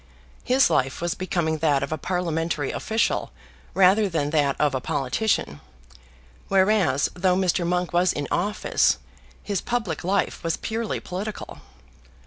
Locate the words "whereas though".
6.47-7.35